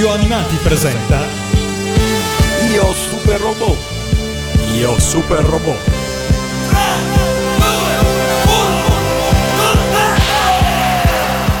[0.00, 1.18] Radio Animati presenta
[2.72, 3.76] Io Super Robot.
[4.72, 5.76] Io Super Robot.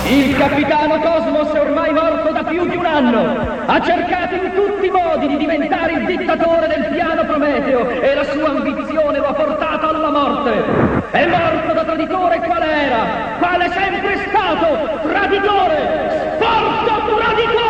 [0.06, 3.62] Il capitano Cosmos è ormai morto da più di un anno.
[3.66, 8.24] Ha cercato in tutti i modi di diventare il dittatore del piano Prometeo e la
[8.24, 11.10] sua ambizione lo ha portato alla morte.
[11.10, 13.36] È morto da traditore qual era?
[13.38, 15.08] Quale è sempre stato?
[15.08, 16.38] Traditore!
[16.38, 17.69] Sporco traditore!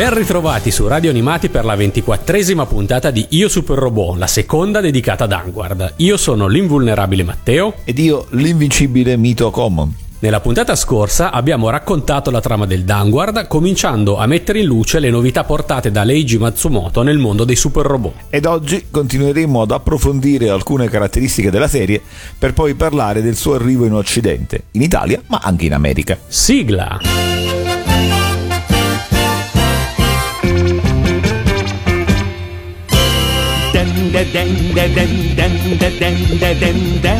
[0.00, 4.80] Ben ritrovati su Radio Animati per la ventiquattresima puntata di Io Super Robot, la seconda
[4.80, 5.92] dedicata ad Vanguard.
[5.96, 7.74] Io sono l'invulnerabile Matteo.
[7.84, 9.94] Ed io l'invincibile Mito Common.
[10.20, 15.10] Nella puntata scorsa abbiamo raccontato la trama del Vanguard, cominciando a mettere in luce le
[15.10, 18.14] novità portate da Leiji Matsumoto nel mondo dei super robot.
[18.30, 22.00] Ed oggi continueremo ad approfondire alcune caratteristiche della serie
[22.38, 26.16] per poi parlare del suo arrivo in Occidente, in Italia ma anche in America.
[26.26, 27.39] Sigla!
[34.20, 37.14] da den da den den da den da den da.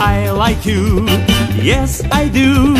[0.00, 1.06] I like you,
[1.62, 2.74] yes I do.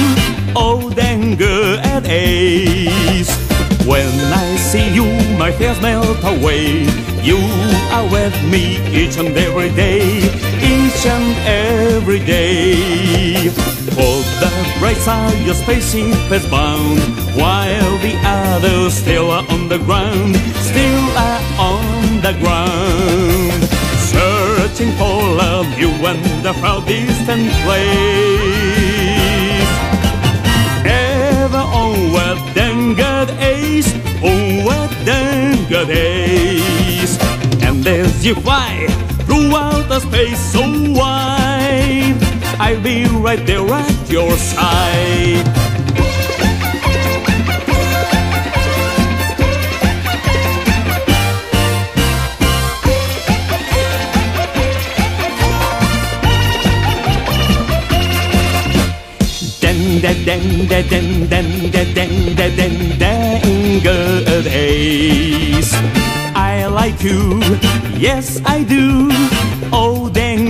[0.57, 3.31] Oh, then and ace.
[3.87, 5.07] When I see you,
[5.39, 6.83] my fears melt away.
[7.23, 7.39] You
[7.93, 10.03] are with me each and every day,
[10.61, 13.86] each and every day.
[13.97, 17.01] For the bright side, your spaceship is bound,
[17.35, 23.63] while the others still are on the ground, still are on the ground.
[24.13, 26.53] Searching for love, you wander
[26.85, 27.97] distant place.
[30.85, 37.17] Ever on what then good ace, on what then good ace.
[37.63, 38.87] And as you fly
[39.25, 40.61] throughout the space so
[40.93, 42.26] wide,
[42.59, 45.45] I'll be right there at your side.
[59.61, 65.75] Den den den den den den den den den good days.
[66.35, 67.41] I like you,
[67.99, 69.11] yes I do.
[69.73, 69.96] Oh,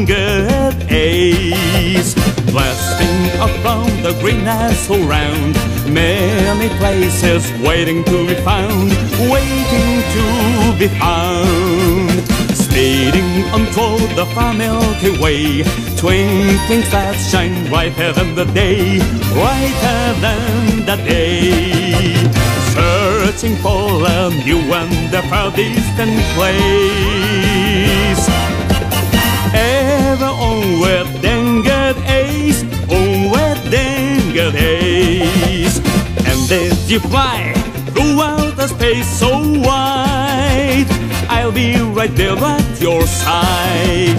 [0.04, 2.14] good days.
[2.50, 3.30] Blasting
[3.62, 5.54] from the greenest around,
[5.92, 8.90] many places waiting to be found,
[9.30, 10.24] waiting to
[10.78, 12.10] be found.
[12.54, 15.62] Speeding on toward the far Milky Way,
[15.96, 18.98] twinkling stars shine brighter than the day,
[19.32, 22.14] brighter than the day.
[22.74, 28.55] Searching for a new and far distant place.
[29.56, 35.78] Ever oh, on with Denged Ace, on oh, with Denged Ace.
[36.28, 37.54] And as you fly
[37.94, 39.30] throughout the space so
[39.60, 40.86] wide,
[41.30, 44.16] I'll be right there at your side.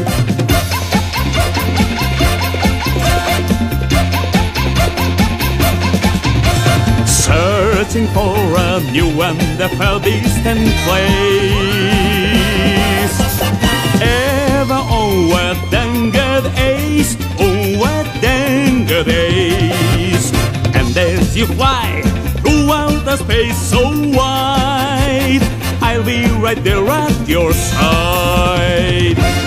[7.08, 11.58] Searching for a new and a far distant place.
[17.40, 20.32] On what Denged Ace.
[20.76, 22.02] And as you fly
[22.42, 25.42] throughout the space so wide,
[25.82, 29.47] I'll be right there at your side.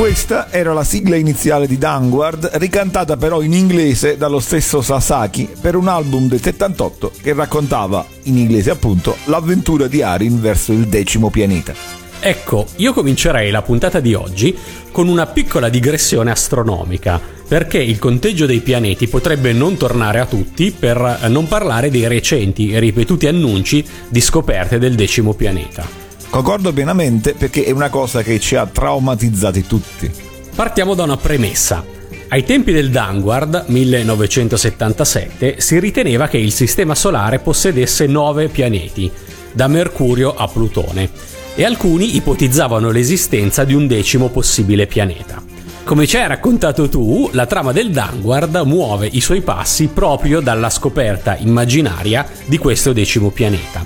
[0.00, 5.76] Questa era la sigla iniziale di Vanguard, ricantata però in inglese dallo stesso Sasaki per
[5.76, 11.28] un album del 78 che raccontava, in inglese appunto, l'avventura di Arin verso il decimo
[11.28, 11.74] pianeta.
[12.18, 14.56] Ecco, io comincerei la puntata di oggi
[14.90, 20.70] con una piccola digressione astronomica, perché il conteggio dei pianeti potrebbe non tornare a tutti
[20.70, 25.99] per non parlare dei recenti e ripetuti annunci di scoperte del decimo pianeta.
[26.30, 30.08] Concordo pienamente perché è una cosa che ci ha traumatizzati tutti.
[30.54, 31.84] Partiamo da una premessa.
[32.28, 39.10] Ai tempi del Vanguard, 1977, si riteneva che il Sistema Solare possedesse nove pianeti,
[39.50, 41.10] da Mercurio a Plutone,
[41.56, 45.42] e alcuni ipotizzavano l'esistenza di un decimo possibile pianeta.
[45.82, 50.70] Come ci hai raccontato tu, la trama del Danguard muove i suoi passi proprio dalla
[50.70, 53.84] scoperta immaginaria di questo decimo pianeta.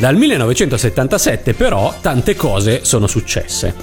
[0.00, 3.74] Dal 1977 però tante cose sono successe.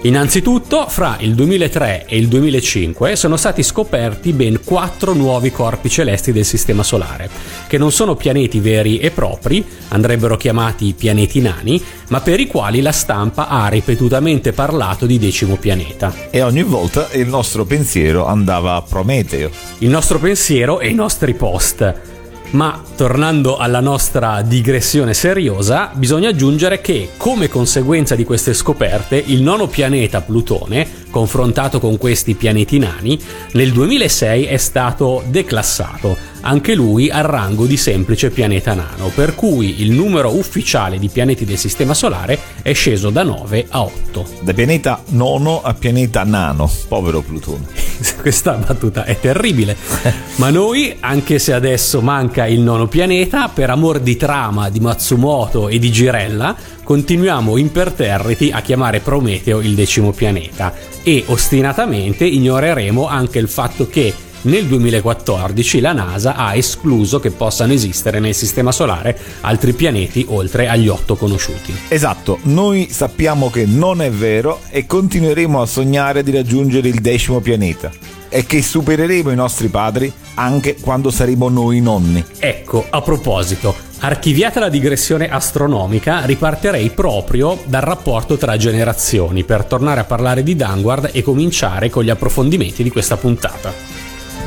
[0.00, 6.32] Innanzitutto, fra il 2003 e il 2005 sono stati scoperti ben quattro nuovi corpi celesti
[6.32, 7.30] del Sistema Solare,
[7.68, 12.82] che non sono pianeti veri e propri, andrebbero chiamati pianeti nani, ma per i quali
[12.82, 16.12] la stampa ha ripetutamente parlato di decimo pianeta.
[16.30, 19.50] E ogni volta il nostro pensiero andava a Prometeo.
[19.78, 22.13] Il nostro pensiero e i nostri post.
[22.54, 29.42] Ma tornando alla nostra digressione seriosa, bisogna aggiungere che, come conseguenza di queste scoperte, il
[29.42, 33.18] nono pianeta Plutone, confrontato con questi pianeti nani,
[33.54, 39.80] nel 2006 è stato declassato, anche lui al rango di semplice pianeta nano, per cui
[39.82, 44.26] il numero ufficiale di pianeti del Sistema Solare è sceso da 9 a 8.
[44.40, 47.66] Da pianeta nono a pianeta nano, povero Plutone.
[48.20, 49.76] Questa battuta è terribile.
[50.36, 55.68] Ma noi, anche se adesso manca il nono pianeta, per amor di trama di Matsumoto
[55.68, 63.38] e di Girella, continuiamo imperterriti a chiamare Prometeo il decimo pianeta e ostinatamente ignoreremo anche
[63.38, 64.12] il fatto che
[64.44, 70.68] nel 2014 la NASA ha escluso che possano esistere nel Sistema Solare altri pianeti oltre
[70.68, 71.74] agli otto conosciuti.
[71.88, 77.40] Esatto, noi sappiamo che non è vero e continueremo a sognare di raggiungere il decimo
[77.40, 77.90] pianeta
[78.28, 82.24] e che supereremo i nostri padri anche quando saremo noi nonni.
[82.38, 90.00] Ecco, a proposito, archiviata la digressione astronomica, ripartirei proprio dal rapporto tra generazioni per tornare
[90.00, 94.03] a parlare di Danguard e cominciare con gli approfondimenti di questa puntata.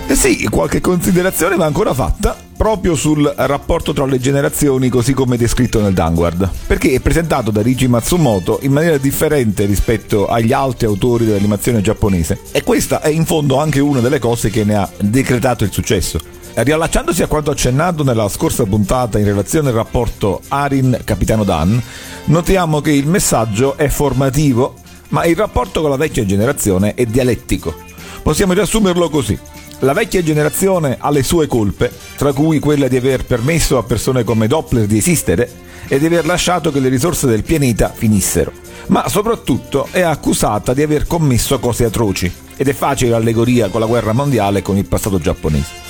[0.09, 5.36] Eh sì, qualche considerazione va ancora fatta proprio sul rapporto tra le generazioni così come
[5.36, 10.86] descritto nel Danguard, perché è presentato da Rigi Matsumoto in maniera differente rispetto agli altri
[10.86, 14.89] autori dell'animazione giapponese e questa è in fondo anche una delle cose che ne ha
[14.98, 16.19] decretato il successo.
[16.53, 21.83] Riallacciandosi a quanto accennato nella scorsa puntata in relazione al rapporto Arin-Capitano Dan,
[22.25, 24.75] notiamo che il messaggio è formativo,
[25.10, 27.75] ma il rapporto con la vecchia generazione è dialettico.
[28.24, 29.38] Possiamo riassumerlo così.
[29.81, 34.24] La vecchia generazione ha le sue colpe, tra cui quella di aver permesso a persone
[34.24, 35.51] come Doppler di esistere
[35.88, 38.51] e di aver lasciato che le risorse del pianeta finissero,
[38.88, 43.85] ma soprattutto è accusata di aver commesso cose atroci ed è facile l'allegoria con la
[43.85, 45.85] guerra mondiale e con il passato giapponese.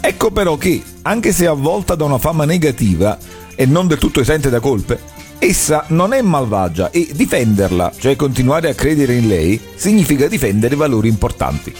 [0.00, 3.18] Ecco però che, anche se avvolta da una fama negativa
[3.56, 4.96] e non del tutto esente da colpe,
[5.38, 11.08] essa non è malvagia e difenderla, cioè continuare a credere in lei, significa difendere valori
[11.08, 11.74] importanti.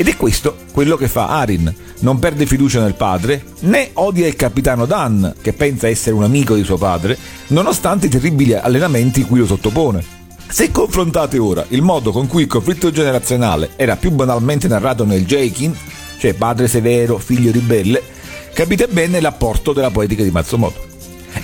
[0.00, 1.74] Ed è questo quello che fa Arin.
[2.02, 6.54] Non perde fiducia nel padre, né odia il capitano Dan, che pensa essere un amico
[6.54, 7.18] di suo padre,
[7.48, 10.04] nonostante i terribili allenamenti cui lo sottopone.
[10.48, 15.26] Se confrontate ora il modo con cui il conflitto generazionale era più banalmente narrato nel
[15.26, 15.76] Jaikin,
[16.20, 18.00] cioè padre severo, figlio ribelle,
[18.54, 20.86] capite bene l'apporto della poetica di Matsumoto.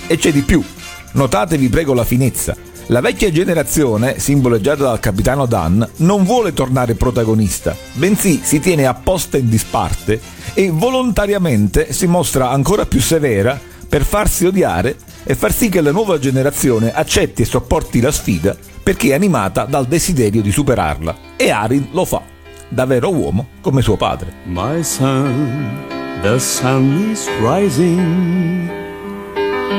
[0.07, 0.63] E c'è di più,
[1.11, 2.55] notatevi prego la finezza.
[2.89, 9.37] La vecchia generazione, simboleggiata dal capitano Dan, non vuole tornare protagonista, bensì si tiene apposta
[9.37, 10.21] in disparte
[10.53, 13.59] e volontariamente si mostra ancora più severa
[13.89, 18.55] per farsi odiare e far sì che la nuova generazione accetti e sopporti la sfida
[18.83, 21.17] perché è animata dal desiderio di superarla.
[21.37, 22.21] E Arin lo fa,
[22.69, 24.31] da vero uomo come suo padre.
[24.43, 25.87] My son,
[26.21, 28.69] the sun is rising,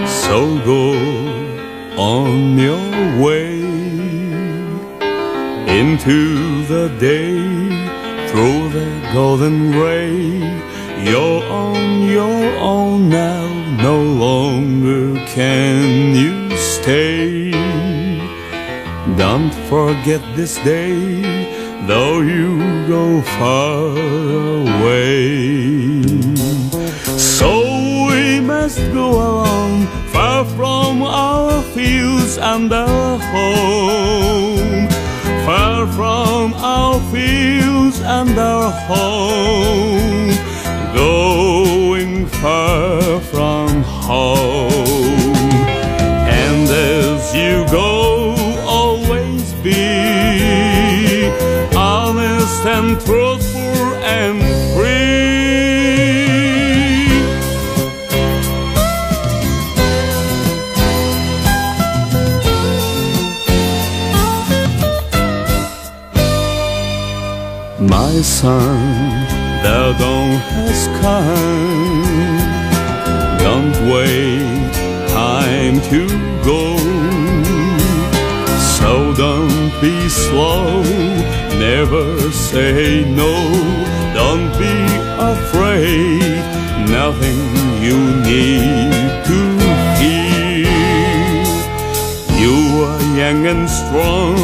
[0.04, 1.55] so go
[1.96, 3.58] on your way
[5.80, 7.36] into the day
[8.28, 10.38] through the golden ray.
[11.02, 13.46] You're on your own now,
[13.82, 17.50] no longer can you stay.
[19.16, 20.92] Don't forget this day,
[21.86, 23.96] though you go far
[24.66, 26.02] away.
[27.16, 27.48] So
[28.08, 29.86] we must go along
[30.56, 34.88] from our fields and our home.
[35.44, 40.30] Far from our fields and our home.
[40.94, 45.36] Going far from home.
[46.42, 48.34] And as you go,
[48.66, 51.28] always be
[51.76, 54.75] honest and truthful and
[68.40, 69.24] Son,
[69.62, 72.36] the dawn has come.
[73.38, 74.74] Don't wait,
[75.08, 76.06] time to
[76.44, 76.76] go.
[78.76, 80.82] So don't be slow,
[81.58, 83.32] Never say no,
[84.12, 84.76] don't be
[85.32, 86.20] afraid.
[86.90, 87.40] Nothing
[87.80, 88.92] you need
[89.30, 89.38] to
[89.96, 90.68] fear.
[92.42, 94.36] You are young and strong,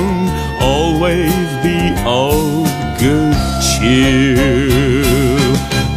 [0.63, 2.62] always be of
[3.83, 4.37] cheer.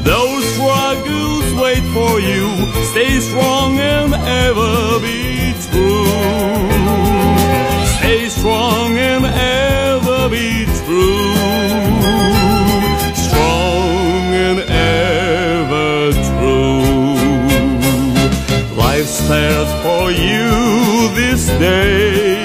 [0.04, 2.50] Those struggles wait for you,
[2.92, 6.06] stay strong and ever be true.
[7.98, 11.34] Stay strong and ever be true.
[13.26, 14.60] Strong and
[14.98, 17.16] ever true.
[18.76, 20.50] Life stands for you
[21.20, 22.36] this day.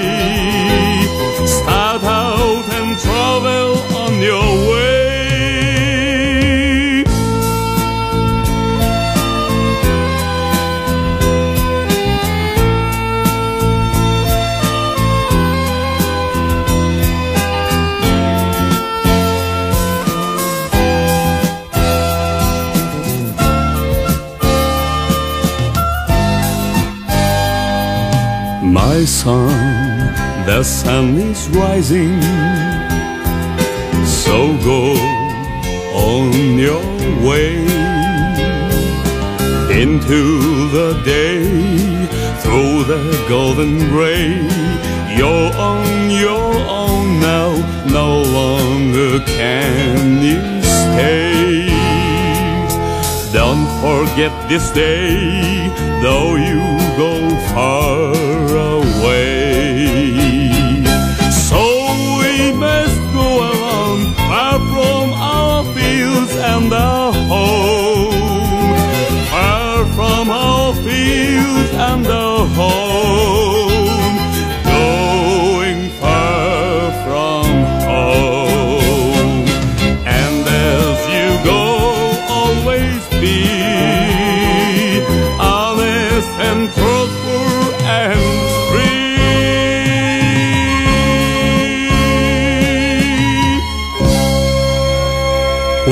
[1.45, 3.69] Start out and travel
[4.03, 4.80] on your way.
[29.01, 29.47] My son,
[30.45, 32.21] the sun is rising.
[34.05, 34.93] So go
[35.95, 36.85] on your
[37.27, 37.65] way
[39.81, 40.21] into
[40.77, 41.41] the day
[42.43, 44.37] through the golden ray.
[45.17, 47.49] You're on your own now,
[47.89, 51.71] no longer can you stay.
[53.33, 55.69] Don't forget this day,
[56.03, 56.61] though you
[56.97, 57.13] go
[57.55, 58.13] far
[58.55, 58.90] away.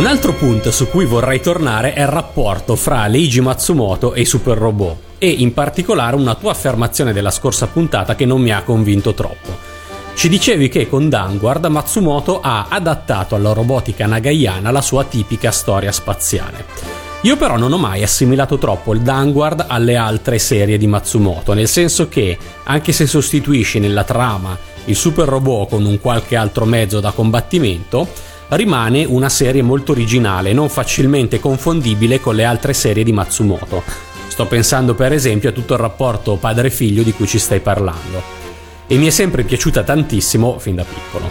[0.10, 4.58] Altro punto su cui vorrei tornare è il rapporto fra Leiji Matsumoto e i super
[4.58, 9.14] robot e in particolare una tua affermazione della scorsa puntata che non mi ha convinto
[9.14, 9.56] troppo.
[10.16, 15.92] Ci dicevi che con Danguard Matsumoto ha adattato alla robotica nagayana la sua tipica storia
[15.92, 16.66] spaziale.
[17.22, 21.68] Io però non ho mai assimilato troppo il Danguard alle altre serie di Matsumoto, nel
[21.68, 27.00] senso che, anche se sostituisci nella trama il super robot con un qualche altro mezzo
[27.00, 28.08] da combattimento,
[28.50, 33.84] rimane una serie molto originale, non facilmente confondibile con le altre serie di Matsumoto.
[34.28, 38.22] Sto pensando per esempio a tutto il rapporto padre-figlio di cui ci stai parlando.
[38.88, 41.30] E mi è sempre piaciuta tantissimo fin da piccolo.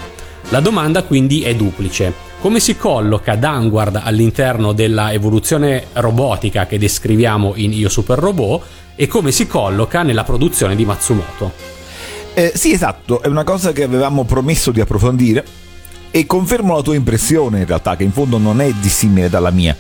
[0.51, 2.27] La domanda quindi è duplice.
[2.41, 9.09] Come si colloca Danguard all'interno della evoluzione robotica che descriviamo in Io Super Robot e
[9.09, 11.53] come si colloca nella produzione di Matsumoto?
[12.35, 15.45] Eh, sì, esatto, è una cosa che avevamo promesso di approfondire
[16.11, 19.77] e confermo la tua impressione in realtà, che in fondo non è dissimile dalla mia.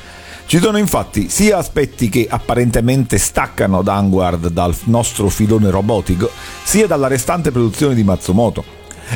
[0.46, 6.30] Ci sono infatti sia aspetti che apparentemente staccano Danguard dal nostro filone robotico,
[6.62, 8.64] sia dalla restante produzione di Matsumoto.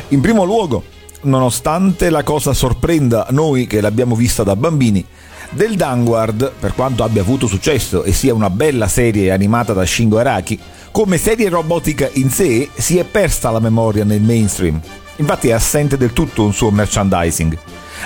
[0.09, 0.83] In primo luogo,
[1.21, 5.03] nonostante la cosa sorprenda noi che l'abbiamo vista da bambini,
[5.49, 10.19] del Danguard, per quanto abbia avuto successo e sia una bella serie animata da Shingo
[10.19, 10.59] Araki,
[10.91, 14.79] come serie robotica in sé si è persa la memoria nel mainstream.
[15.17, 17.57] Infatti è assente del tutto un suo merchandising.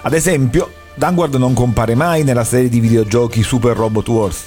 [0.02, 4.44] Ad esempio, Danguard non compare mai nella serie di videogiochi Super Robot Wars.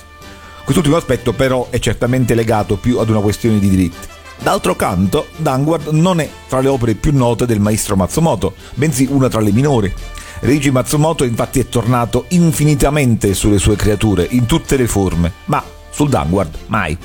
[0.64, 4.09] Quest'ultimo aspetto però è certamente legato più ad una questione di diritti.
[4.43, 9.29] D'altro canto, Danguard non è tra le opere più note del maestro Matsumoto, bensì una
[9.29, 9.93] tra le minori.
[10.40, 16.09] Reiji Matsumoto infatti è tornato infinitamente sulle sue creature, in tutte le forme, ma sul
[16.09, 16.97] Danguard mai.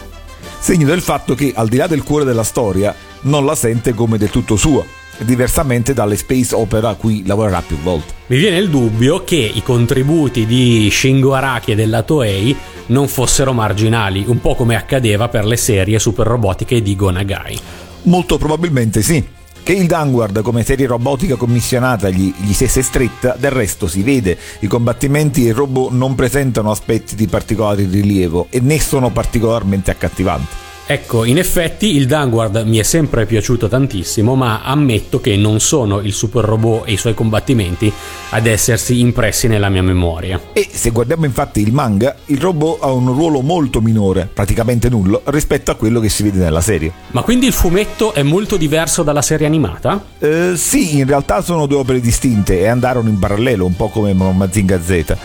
[0.59, 4.17] Segno del fatto che, al di là del cuore della storia, non la sente come
[4.17, 4.83] del tutto sua,
[5.19, 8.13] diversamente dalle space opera a cui lavorerà più volte.
[8.27, 12.55] Mi viene il dubbio che i contributi di Shingo Araki e della Toei
[12.87, 17.59] non fossero marginali, un po' come accadeva per le serie super robotiche di Go Nagai.
[18.03, 19.23] Molto probabilmente sì.
[19.65, 24.37] Che il Danguard come serie robotica commissionata gli, gli stesse stretta, del resto si vede,
[24.59, 29.89] i combattimenti e i robot non presentano aspetti di particolare rilievo e né sono particolarmente
[29.89, 30.64] accattivanti.
[30.87, 35.99] Ecco, in effetti il Danguard mi è sempre piaciuto tantissimo, ma ammetto che non sono
[35.99, 37.91] il super robot e i suoi combattimenti
[38.29, 40.39] ad essersi impressi nella mia memoria.
[40.53, 45.23] E se guardiamo infatti il manga, il robot ha un ruolo molto minore, praticamente nullo,
[45.25, 46.91] rispetto a quello che si vede nella serie.
[47.11, 49.99] Ma quindi il fumetto è molto diverso dalla serie animata?
[50.19, 54.13] Eh, sì, in realtà sono due opere distinte e andarono in parallelo, un po' come
[54.13, 55.17] Mazinga Z.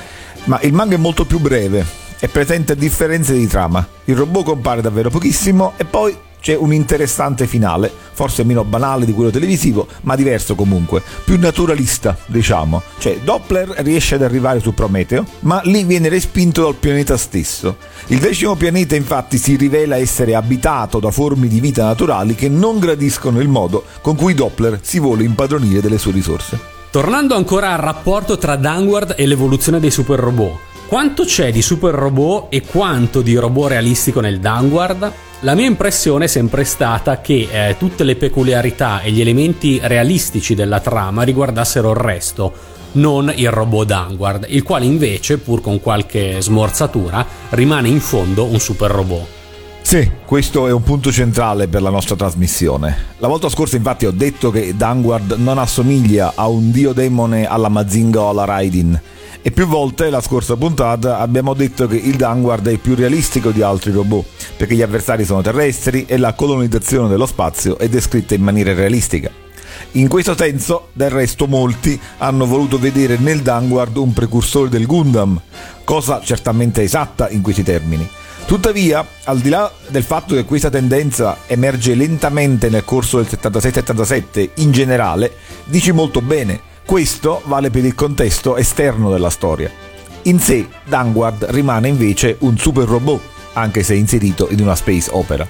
[0.45, 1.85] Ma il manga è molto più breve,
[2.21, 3.87] e presenta differenze di trama.
[4.05, 9.13] Il robot compare davvero pochissimo e poi c'è un interessante finale, forse meno banale di
[9.13, 12.83] quello televisivo, ma diverso comunque, più naturalista, diciamo.
[12.99, 17.77] Cioè, Doppler riesce ad arrivare su Prometeo, ma lì viene respinto dal pianeta stesso.
[18.07, 22.79] Il decimo pianeta infatti si rivela essere abitato da forme di vita naturali che non
[22.79, 26.59] gradiscono il modo con cui Doppler si vuole impadronire delle sue risorse.
[26.91, 30.59] Tornando ancora al rapporto tra Danward e l'evoluzione dei super robot,
[30.91, 35.13] quanto c'è di super robot e quanto di robot realistico nel Downward?
[35.43, 40.57] La mia impressione è sempre stata che eh, tutte le peculiarità e gli elementi realistici
[40.57, 42.53] della trama riguardassero il resto,
[42.95, 48.59] non il robot Downward, il quale invece, pur con qualche smorzatura, rimane in fondo un
[48.59, 49.27] super robot.
[49.83, 53.15] Sì, questo è un punto centrale per la nostra trasmissione.
[53.19, 57.69] La volta scorsa infatti ho detto che Downward non assomiglia a un dio demone alla
[57.69, 59.01] Mazinga o alla Raidin
[59.43, 63.63] e più volte la scorsa puntata abbiamo detto che il Danguard è più realistico di
[63.63, 68.43] altri robot, perché gli avversari sono terrestri e la colonizzazione dello spazio è descritta in
[68.43, 69.31] maniera realistica.
[69.93, 75.41] In questo senso, del resto, molti hanno voluto vedere nel Danguard un precursore del Gundam,
[75.85, 78.09] cosa certamente esatta in questi termini.
[78.45, 84.51] Tuttavia, al di là del fatto che questa tendenza emerge lentamente nel corso del 76-77
[84.57, 85.33] in generale,
[85.65, 89.71] dici molto bene questo vale per il contesto esterno della storia.
[90.23, 93.21] In sé, Danguard rimane invece un super robot,
[93.53, 95.47] anche se inserito in una space opera.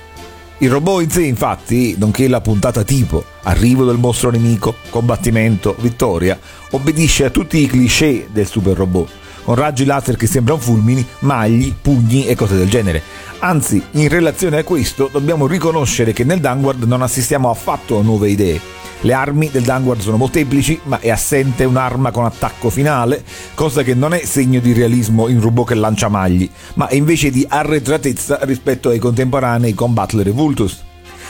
[0.58, 6.38] Il robot in sé, infatti, nonché la puntata tipo, arrivo del mostro nemico, combattimento, vittoria,
[6.72, 9.10] obbedisce a tutti i cliché del super robot,
[9.44, 13.02] con raggi laser che sembrano fulmini, magli, pugni e cose del genere.
[13.38, 18.28] Anzi, in relazione a questo, dobbiamo riconoscere che nel Danguard non assistiamo affatto a nuove
[18.28, 23.24] idee le armi del Danguard sono molteplici, ma è assente un'arma con attacco finale,
[23.54, 27.30] cosa che non è segno di realismo in robot che lancia magli, ma è invece
[27.30, 30.82] di arretratezza rispetto ai contemporanei con Butler e Vultus.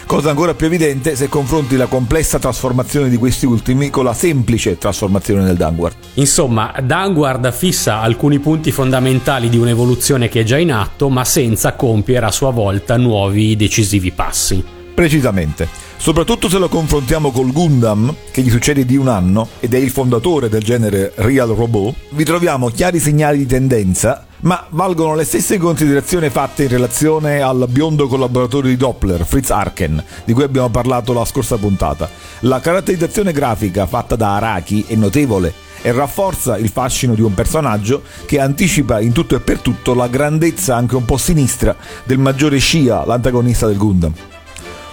[0.07, 4.77] Cosa ancora più evidente se confronti la complessa trasformazione di questi ultimi con la semplice
[4.77, 5.95] trasformazione del Danguard.
[6.15, 11.75] Insomma, Danguard fissa alcuni punti fondamentali di un'evoluzione che è già in atto, ma senza
[11.75, 14.65] compiere a sua volta nuovi decisivi passi.
[14.93, 19.77] Precisamente soprattutto se lo confrontiamo col Gundam, che gli succede di un anno ed è
[19.77, 25.25] il fondatore del genere Real Robot, vi troviamo chiari segnali di tendenza, ma valgono le
[25.25, 30.71] stesse considerazioni fatte in relazione al biondo collaboratore di Doppler, Fritz Arken, di cui abbiamo
[30.71, 32.09] parlato la scorsa puntata.
[32.41, 38.03] La caratterizzazione grafica fatta da Araki è notevole e rafforza il fascino di un personaggio
[38.25, 42.59] che anticipa in tutto e per tutto la grandezza anche un po' sinistra del maggiore
[42.59, 44.13] Shia, l'antagonista del Gundam.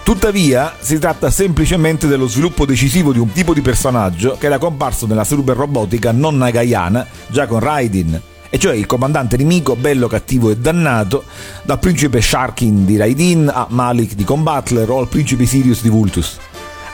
[0.08, 5.04] Tuttavia, si tratta semplicemente dello sviluppo decisivo di un tipo di personaggio che era comparso
[5.04, 8.18] nella super robotica non nagayana già con Raidin,
[8.48, 11.24] e cioè il comandante nemico bello, cattivo e dannato,
[11.62, 16.38] dal principe Sharkin di Raidin a Malik di Combatler o al principe Sirius di Vultus.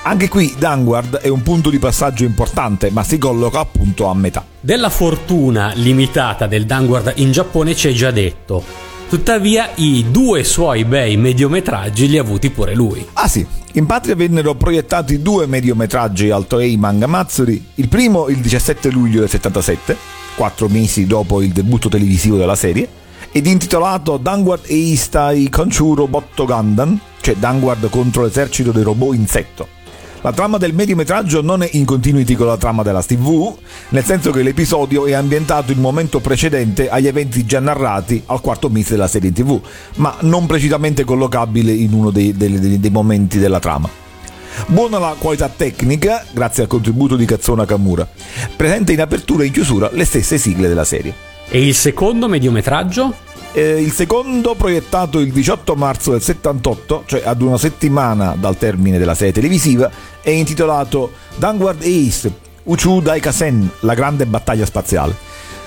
[0.03, 4.44] Anche qui Danguard è un punto di passaggio importante, ma si colloca appunto a metà.
[4.59, 8.92] Della fortuna limitata del Danguard in Giappone ci hai già detto.
[9.08, 13.06] Tuttavia i due suoi bei mediometraggi li ha avuti pure lui.
[13.12, 18.38] Ah sì, in patria vennero proiettati due mediometraggi al Toei Manga Matsuri, il primo il
[18.38, 19.96] 17 luglio del 77,
[20.36, 22.88] quattro mesi dopo il debutto televisivo della serie,
[23.30, 29.73] ed intitolato Danguard Eistai Conchuro Botto Gundam, cioè Danguard contro l'esercito dei robot insetto.
[30.24, 33.54] La trama del mediometraggio non è in continuity con la trama della TV,
[33.90, 38.70] nel senso che l'episodio è ambientato in momento precedente agli eventi già narrati al quarto
[38.70, 39.60] mese della serie TV,
[39.96, 43.87] ma non precisamente collocabile in uno dei, dei, dei momenti della trama.
[44.64, 48.08] Buona la qualità tecnica, grazie al contributo di Katsuna Kamura.
[48.56, 51.12] Presente in apertura e in chiusura le stesse sigle della serie.
[51.50, 53.14] E il secondo mediometraggio?
[53.56, 58.98] Eh, il secondo proiettato il 18 marzo del 78, cioè ad una settimana dal termine
[58.98, 59.88] della serie televisiva,
[60.20, 62.32] è intitolato Downward Ace,
[62.64, 65.14] Uchu Daikasen, la grande battaglia spaziale.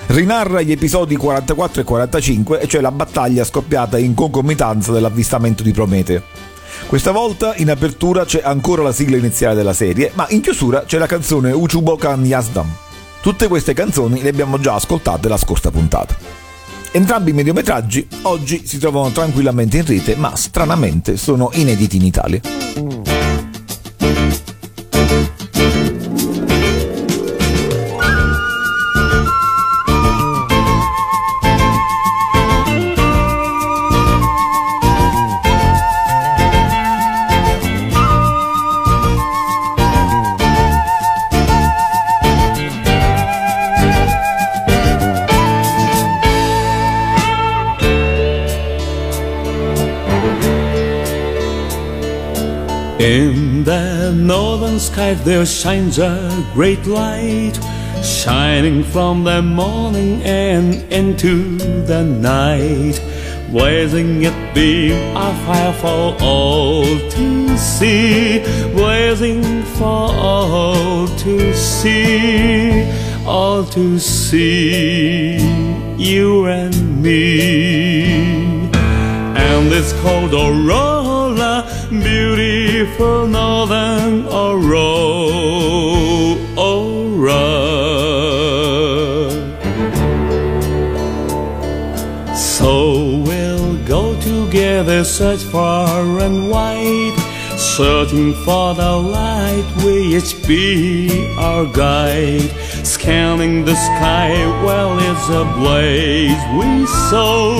[0.08, 5.72] Rinarra gli episodi 44 e 45, e cioè la battaglia scoppiata in concomitanza dell'avvistamento di
[5.72, 6.20] Prometeo.
[6.86, 10.98] Questa volta in apertura c'è ancora la sigla iniziale della serie, ma in chiusura c'è
[10.98, 12.70] la canzone Uchubokan Yazdam.
[13.22, 16.37] Tutte queste canzoni le abbiamo già ascoltate la scorsa puntata.
[16.90, 22.40] Entrambi i mediometraggi oggi si trovano tranquillamente in rete, ma stranamente sono inediti in Italia.
[54.98, 57.56] Sky there shines a great light,
[58.02, 61.56] shining from the morning and into
[61.86, 62.96] the night,
[63.52, 66.84] blazing it beam a fire for all
[67.14, 68.40] to see,
[68.72, 72.90] blazing for all to see,
[73.24, 75.38] all to see,
[75.96, 78.68] you and me.
[79.46, 80.97] And it's called Aurora,
[82.88, 84.88] beautiful northern Aurora.
[92.36, 97.18] So we'll go together, search far and wide,
[97.58, 102.50] searching for the light, which be our guide.
[102.84, 104.32] Scanning the sky,
[104.64, 107.56] well, it's a blaze we saw.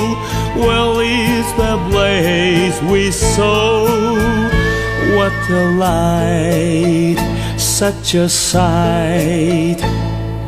[0.57, 4.48] Well, it's the blaze we saw.
[5.51, 7.17] A light,
[7.57, 9.81] such a sight.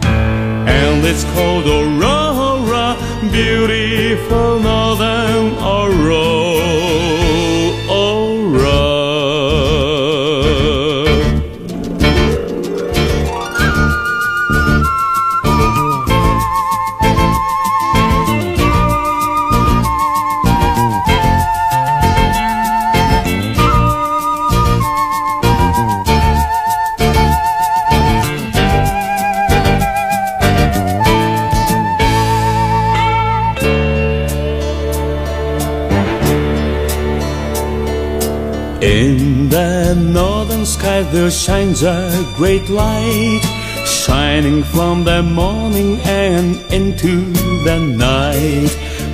[0.04, 2.98] And it's called Aurora,
[3.32, 5.54] beautiful northern
[41.70, 43.40] a great light,
[43.86, 47.30] shining from the morning and into
[47.64, 48.70] the night,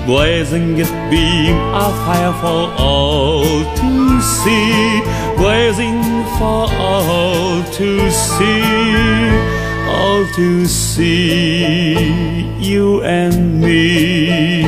[0.06, 5.02] blazing its beam of fire for all to see,
[5.36, 6.02] blazing
[6.38, 9.28] for all to see,
[9.86, 11.94] all to see,
[12.58, 14.64] you and me.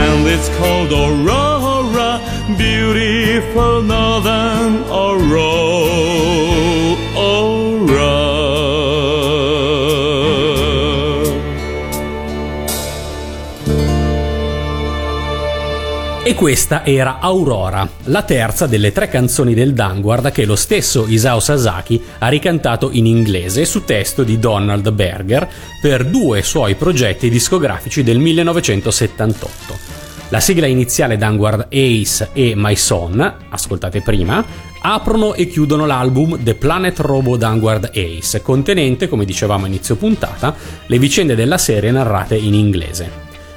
[0.00, 1.53] And it's called Aurora,
[2.56, 5.74] beautiful northern Aurora.
[16.26, 21.38] E questa era Aurora, la terza delle tre canzoni del Danguard che lo stesso Isao
[21.38, 25.46] Sasaki ha ricantato in inglese su testo di Donald Berger
[25.82, 29.93] per due suoi progetti discografici del 1978.
[30.34, 34.44] La sigla iniziale Danguard Ace e My Son, ascoltate prima,
[34.80, 40.52] aprono e chiudono l'album The Planet Robo Danguard Ace, contenente, come dicevamo a inizio puntata,
[40.86, 43.08] le vicende della serie narrate in inglese.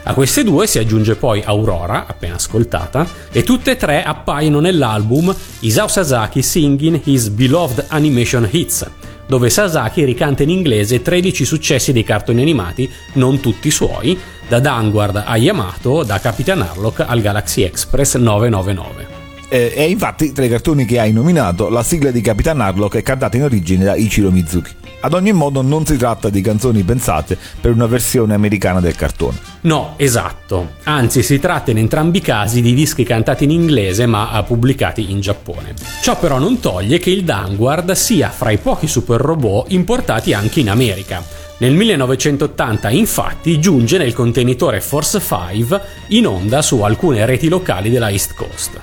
[0.04, 5.36] A queste due si aggiunge poi Aurora, appena ascoltata, e tutte e tre appaiono nell'album
[5.62, 8.88] Isao Sasaki Singing His Beloved Animation Hits,
[9.28, 15.24] dove Sasaki ricanta in inglese 13 successi dei cartoni animati, non tutti suoi, da Danguard
[15.26, 19.26] a Yamato, da Capitan Harlock al Galaxy Express 999.
[19.50, 23.04] Eh, e infatti, tra i cartoni che hai nominato, la sigla di Capitan Harlock è
[23.04, 24.87] cantata in origine da Ichiro Mizuki.
[25.00, 29.38] Ad ogni modo non si tratta di canzoni pensate per una versione americana del cartone.
[29.62, 30.72] No, esatto.
[30.84, 35.20] Anzi, si tratta in entrambi i casi di dischi cantati in inglese ma pubblicati in
[35.20, 35.74] Giappone.
[36.02, 40.62] Ciò però non toglie che il Danguard sia fra i pochi super robot importati anche
[40.62, 41.24] in America.
[41.60, 48.10] Nel 1980 infatti giunge nel contenitore Force 5 in onda su alcune reti locali della
[48.10, 48.80] East Coast.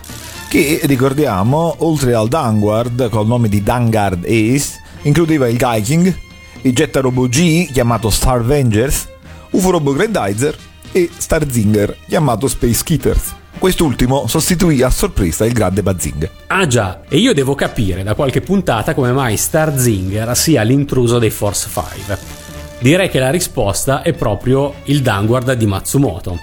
[0.49, 6.15] Che, ricordiamo, oltre al Danguard col nome di Dangard Ace, includeva il Gaiking,
[6.63, 9.09] il Jetta Robo G chiamato Star Vengers,
[9.51, 10.57] UFO Robo Grendizer
[10.93, 13.35] e Starzinger chiamato Space Keepers.
[13.59, 16.29] Quest'ultimo sostituì a sorpresa il grande Bazinga.
[16.49, 21.31] Ah già, e io devo capire da qualche puntata come mai Starzinger sia l'intruso dei
[21.31, 22.19] Force 5.
[22.81, 26.39] Direi che la risposta è proprio il Danguard di Matsumoto.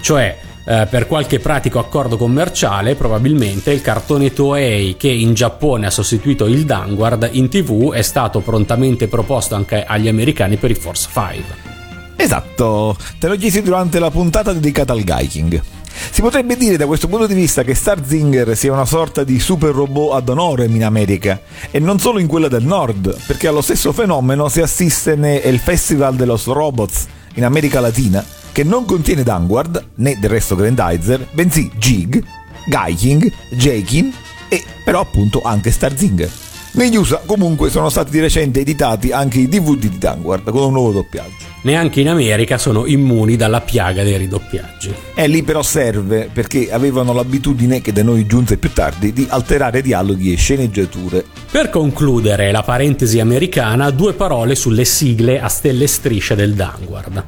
[0.00, 0.36] Cioè,
[0.68, 6.44] eh, per qualche pratico accordo commerciale, probabilmente il cartone Toei che in Giappone ha sostituito
[6.44, 11.76] il Danguard in tv è stato prontamente proposto anche agli americani per i Force 5.
[12.16, 15.62] Esatto, te lo chiesi durante la puntata dedicata al Gaiking.
[16.10, 19.74] Si potrebbe dire da questo punto di vista che Starzinger sia una sorta di super
[19.74, 23.92] robot ad honorem in America e non solo in quella del nord, perché allo stesso
[23.92, 28.22] fenomeno si assiste nel Festival de los Robots in America Latina,
[28.58, 32.20] che non contiene Danguard né del resto Grandizer, bensì Jig,
[32.66, 34.12] Gaiking, Jakin
[34.48, 36.28] e però appunto anche Starzinger.
[36.72, 40.72] Negli USA comunque sono stati di recente editati anche i DVD di Danguard con un
[40.72, 41.46] nuovo doppiaggio.
[41.62, 44.92] Neanche in America sono immuni dalla piaga dei ridoppiaggi.
[45.14, 49.82] E lì però serve perché avevano l'abitudine, che da noi giunse più tardi, di alterare
[49.82, 51.24] dialoghi e sceneggiature.
[51.48, 57.24] Per concludere la parentesi americana, due parole sulle sigle a stelle e strisce del Danguard.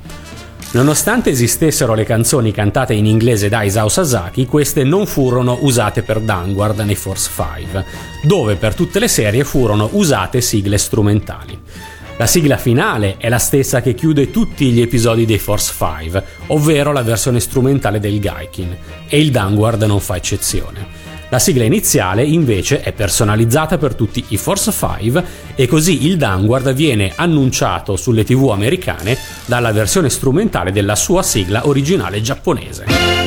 [0.72, 6.20] Nonostante esistessero le canzoni cantate in inglese da Isao Sasaki, queste non furono usate per
[6.20, 7.85] Danguard nei Force 5,
[8.22, 11.61] dove per tutte le serie furono usate sigle strumentali.
[12.18, 16.92] La sigla finale è la stessa che chiude tutti gli episodi dei Force 5, ovvero
[16.92, 18.76] la versione strumentale del Gaikin,
[19.09, 20.99] e il Danguard non fa eccezione.
[21.30, 26.72] La sigla iniziale invece è personalizzata per tutti i Force 5 e così il Danguard
[26.72, 29.16] viene annunciato sulle tv americane
[29.46, 33.19] dalla versione strumentale della sua sigla originale giapponese.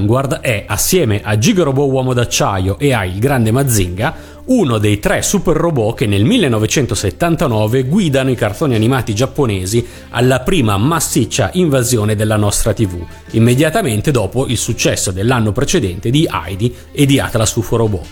[0.00, 4.14] Italia Danguard è, assieme a Gigarobot Uomo d'Acciaio e a Il Grande Mazinga,
[4.46, 10.76] uno dei tre super robot che nel 1979 guidano i cartoni animati giapponesi alla prima
[10.78, 17.20] massiccia invasione della nostra TV, immediatamente dopo il successo dell'anno precedente di Heidi e di
[17.20, 18.06] Atlas UFO Robot.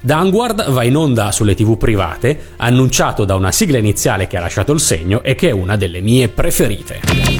[0.00, 4.72] Danguard va in onda sulle tv private, annunciato da una sigla iniziale che ha lasciato
[4.72, 7.31] il segno e che è una delle mie preferite.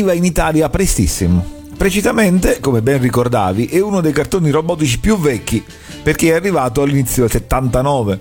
[0.00, 1.58] Arriva in Italia prestissimo.
[1.76, 5.62] Precisamente, come ben ricordavi, è uno dei cartoni robotici più vecchi
[6.02, 8.20] perché è arrivato all'inizio del 79.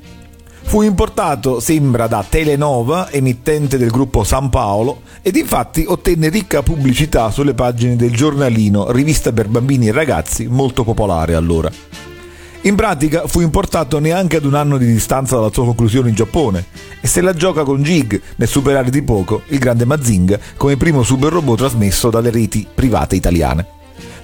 [0.64, 7.32] Fu importato, sembra, da Telenova, emittente del gruppo San Paolo, ed infatti ottenne ricca pubblicità
[7.32, 11.72] sulle pagine del giornalino, rivista per bambini e ragazzi, molto popolare allora.
[12.64, 16.66] In pratica fu importato neanche ad un anno di distanza dalla sua conclusione in Giappone
[17.00, 21.02] e se la gioca con Jig nel superare di poco il grande Mazinga come primo
[21.04, 23.66] super robot trasmesso dalle reti private italiane.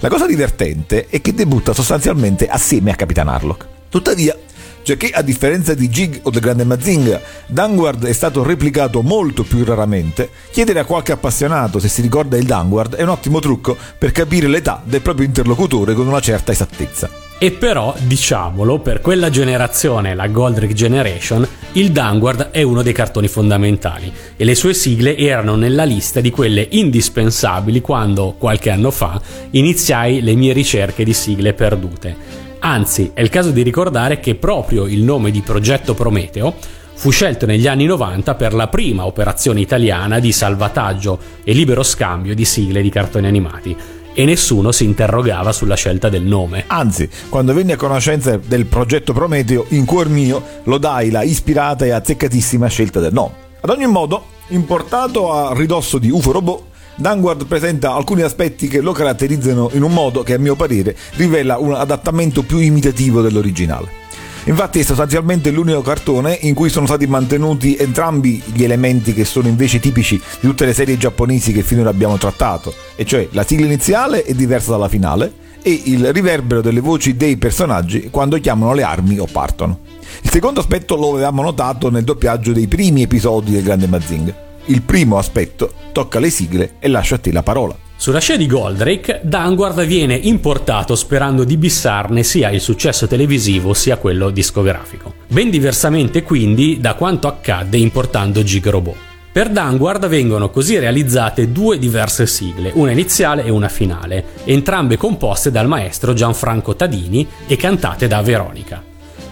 [0.00, 3.66] La cosa divertente è che debutta sostanzialmente assieme a Capitan Harlock.
[3.88, 4.36] Tuttavia,
[4.84, 9.64] giacché a differenza di Jig o del grande Mazinga, Danguard è stato replicato molto più
[9.64, 14.12] raramente, chiedere a qualche appassionato se si ricorda il Danguard è un ottimo trucco per
[14.12, 17.25] capire l'età del proprio interlocutore con una certa esattezza.
[17.38, 23.28] E però, diciamolo, per quella generazione, la Goldrick Generation, il Danguard è uno dei cartoni
[23.28, 29.20] fondamentali e le sue sigle erano nella lista di quelle indispensabili quando, qualche anno fa,
[29.50, 32.16] iniziai le mie ricerche di sigle perdute.
[32.60, 36.54] Anzi, è il caso di ricordare che proprio il nome di Progetto Prometeo
[36.94, 42.34] fu scelto negli anni 90 per la prima operazione italiana di salvataggio e libero scambio
[42.34, 43.76] di sigle di cartoni animati
[44.18, 46.64] e nessuno si interrogava sulla scelta del nome.
[46.68, 51.84] Anzi, quando venni a conoscenza del progetto Prometeo, in cuor mio lo dai la ispirata
[51.84, 53.34] e azzeccatissima scelta del nome.
[53.60, 56.62] Ad ogni modo, importato a ridosso di UFO Robot,
[56.94, 61.58] Danguard presenta alcuni aspetti che lo caratterizzano in un modo che a mio parere rivela
[61.58, 64.04] un adattamento più imitativo dell'originale.
[64.48, 69.48] Infatti è sostanzialmente l'unico cartone in cui sono stati mantenuti entrambi gli elementi che sono
[69.48, 73.66] invece tipici di tutte le serie giapponesi che finora abbiamo trattato, e cioè la sigla
[73.66, 75.32] iniziale è diversa dalla finale
[75.62, 79.80] e il riverbero delle voci dei personaggi quando chiamano le armi o partono.
[80.22, 84.44] Il secondo aspetto lo avevamo notato nel doppiaggio dei primi episodi del Grande Mazinga.
[84.66, 87.85] Il primo aspetto tocca le sigle e lascio a te la parola.
[87.98, 93.96] Sulla scia di Goldrake, Danguard viene importato sperando di bissarne sia il successo televisivo sia
[93.96, 95.14] quello discografico.
[95.26, 98.96] Ben diversamente quindi da quanto accadde importando Gig Robot.
[99.32, 105.50] Per Danguard vengono così realizzate due diverse sigle, una iniziale e una finale, entrambe composte
[105.50, 108.82] dal maestro Gianfranco Tadini e cantate da Veronica.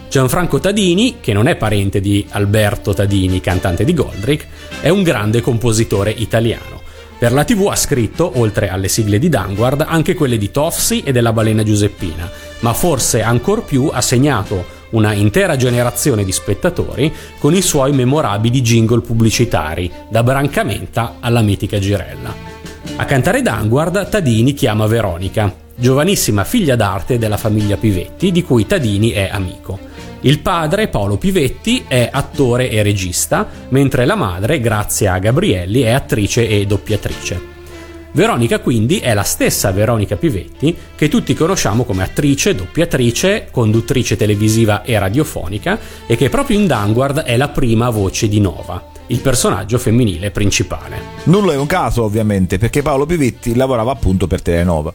[0.08, 4.46] Gianfranco Tadini, che non è parente di Alberto Tadini, cantante di Goldrake,
[4.80, 6.83] è un grande compositore italiano.
[7.24, 11.10] Per la TV ha scritto, oltre alle sigle di Danguard, anche quelle di Tofsi e
[11.10, 17.54] della balena Giuseppina, ma forse ancor più ha segnato una intera generazione di spettatori con
[17.54, 22.30] i suoi memorabili jingle pubblicitari, da Brancamenta alla mitica Girella.
[22.96, 29.12] A cantare Danguard, Tadini chiama Veronica, giovanissima figlia d'arte della famiglia Pivetti, di cui Tadini
[29.12, 29.78] è amico.
[30.26, 36.48] Il padre, Paolo Pivetti, è attore e regista, mentre la madre, Grazia Gabrielli, è attrice
[36.48, 37.52] e doppiatrice.
[38.12, 44.82] Veronica quindi è la stessa Veronica Pivetti che tutti conosciamo come attrice, doppiatrice, conduttrice televisiva
[44.82, 49.76] e radiofonica e che proprio in Danguard è la prima voce di Nova, il personaggio
[49.76, 51.02] femminile principale.
[51.24, 54.94] Nulla è un caso ovviamente perché Paolo Pivetti lavorava appunto per Telenova.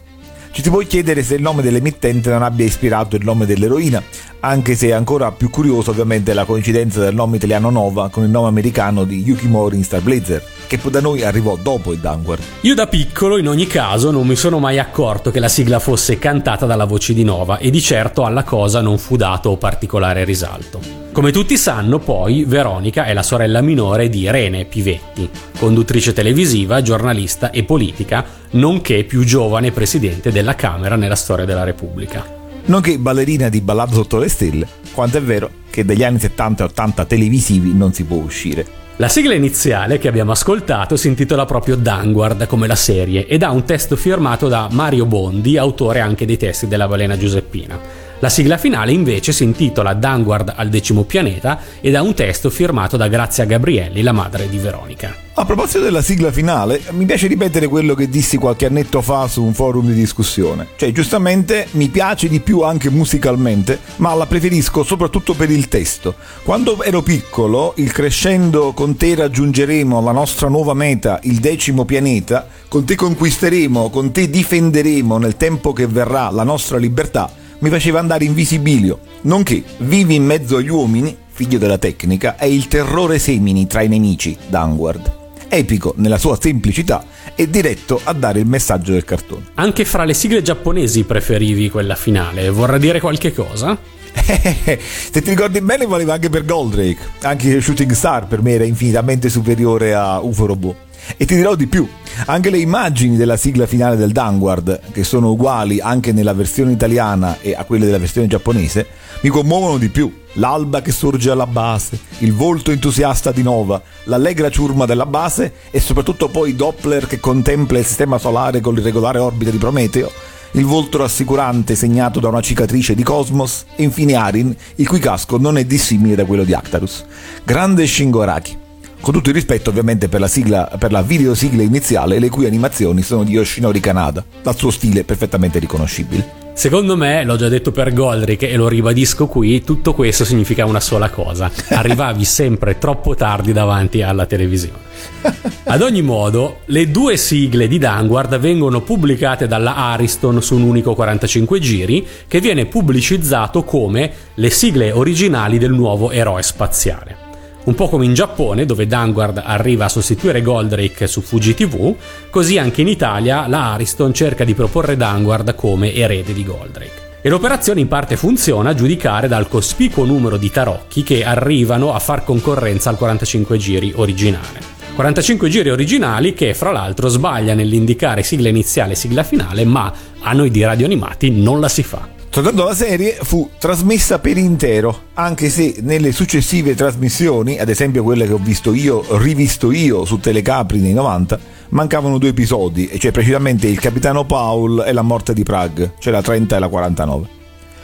[0.52, 4.02] Ci si può chiedere se il nome dell'emittente non abbia ispirato il nome dell'eroina,
[4.42, 8.30] anche se è ancora più curioso ovviamente la coincidenza del nome italiano Nova con il
[8.30, 12.42] nome americano di Yukimori in Star Blazer, che da noi arrivò dopo il Danguard.
[12.62, 16.18] Io da piccolo, in ogni caso, non mi sono mai accorto che la sigla fosse
[16.18, 21.00] cantata dalla voce di Nova e di certo alla cosa non fu dato particolare risalto.
[21.12, 27.50] Come tutti sanno, poi, Veronica è la sorella minore di Irene Pivetti, conduttrice televisiva, giornalista
[27.50, 32.38] e politica, nonché più giovane presidente della Camera nella storia della Repubblica.
[32.66, 36.66] Nonché ballerina di Ballado sotto le stelle, quanto è vero che dagli anni 70 e
[36.68, 38.66] 80 televisivi non si può uscire.
[38.98, 43.50] La sigla iniziale che abbiamo ascoltato si intitola proprio Danguard come la serie ed ha
[43.50, 47.80] un testo firmato da Mario Bondi, autore anche dei testi della balena Giuseppina.
[48.22, 52.98] La sigla finale invece si intitola Danguard al decimo pianeta ed ha un testo firmato
[52.98, 55.16] da Grazia Gabrielli, la madre di Veronica.
[55.36, 59.42] A proposito della sigla finale, mi piace ripetere quello che dissi qualche annetto fa su
[59.42, 60.68] un forum di discussione.
[60.76, 66.16] Cioè, giustamente mi piace di più anche musicalmente, ma la preferisco soprattutto per il testo.
[66.44, 72.46] Quando ero piccolo, il crescendo con te raggiungeremo la nostra nuova meta, il decimo pianeta,
[72.68, 78.00] con te conquisteremo, con te difenderemo nel tempo che verrà la nostra libertà, mi faceva
[78.00, 83.20] andare in visibilio, nonché vivi in mezzo agli uomini, figlio della tecnica, è il terrore
[83.20, 85.18] semini tra i nemici, Danguard.
[85.48, 87.04] Epico nella sua semplicità
[87.36, 89.46] e diretto a dare il messaggio del cartone.
[89.56, 93.78] Anche fra le sigle giapponesi preferivi quella finale, vorrà dire qualche cosa?
[94.12, 99.30] Se ti ricordi bene valeva anche per Goldrake, anche Shooting Star per me era infinitamente
[99.30, 100.76] superiore a UFO Robot.
[101.18, 101.88] E ti dirò di più,
[102.26, 107.38] anche le immagini della sigla finale del Danguard, che sono uguali anche nella versione italiana
[107.42, 108.86] e a quelle della versione giapponese,
[109.22, 110.12] mi commuovono di più.
[110.34, 115.80] L'alba che sorge alla base, il volto entusiasta di Nova, l'allegra ciurma della base e
[115.80, 120.12] soprattutto poi Doppler che contempla il sistema solare con l'irregolare orbita di Prometeo,
[120.52, 125.38] il volto rassicurante segnato da una cicatrice di Cosmos e infine Arin, il cui casco
[125.38, 127.06] non è dissimile da quello di Actarus.
[127.44, 128.69] Grande Shingo Araki.
[129.02, 133.02] Con tutto il rispetto ovviamente per la, sigla, per la videosigla iniziale, le cui animazioni
[133.02, 136.48] sono di Yoshinori Kanada, dal suo stile perfettamente riconoscibile.
[136.60, 140.82] Secondo me, l'ho già detto per Goldrick e lo ribadisco qui, tutto questo significa una
[140.82, 141.50] sola cosa.
[141.70, 144.78] Arrivavi sempre troppo tardi davanti alla televisione.
[145.64, 150.96] Ad ogni modo, le due sigle di Danguard vengono pubblicate dalla Ariston su un unico
[150.96, 157.29] 45 giri che viene pubblicizzato come le sigle originali del nuovo eroe spaziale.
[157.66, 161.94] Un po' come in Giappone, dove Danguard arriva a sostituire Goldrake su Fuji TV,
[162.30, 167.08] così anche in Italia la Ariston cerca di proporre Danguard come erede di Goldrake.
[167.22, 172.00] E l'operazione in parte funziona a giudicare dal cospicuo numero di tarocchi che arrivano a
[172.00, 174.78] far concorrenza al 45 giri originale.
[174.96, 180.34] 45 giri originali che fra l'altro sbaglia nell'indicare sigla iniziale e sigla finale, ma a
[180.34, 182.19] noi di radio animati non la si fa.
[182.32, 188.28] Soltanto la serie fu trasmessa per intero, anche se nelle successive trasmissioni, ad esempio quelle
[188.28, 193.68] che ho visto io, rivisto io su Telecapri nei 90, mancavano due episodi, cioè precisamente
[193.68, 197.28] il Capitano Paul e la morte di Prague, cioè la 30 e la 49.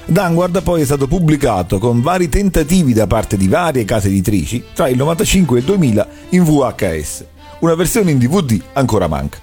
[0.05, 4.87] Danguard poi è stato pubblicato con vari tentativi da parte di varie case editrici tra
[4.87, 7.25] il 95 e il 2000 in VHS.
[7.59, 9.37] Una versione in DVD ancora manca.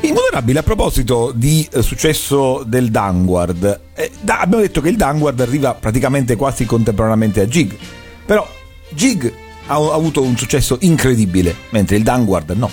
[0.00, 3.80] Immoderabile a proposito di eh, successo del Danguard.
[3.94, 7.76] Eh, da, abbiamo detto che il Danguard arriva praticamente quasi contemporaneamente a Jig.
[8.24, 8.46] Però
[8.90, 9.32] Jig
[9.66, 12.70] ha, ha avuto un successo incredibile, mentre il Danguard no.